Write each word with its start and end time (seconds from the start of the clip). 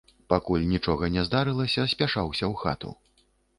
Пакуль 0.31 0.63
нічога 0.71 1.09
не 1.17 1.25
здарылася, 1.27 1.87
спяшалася 1.93 2.45
ў 2.51 2.65
хату. 2.65 2.89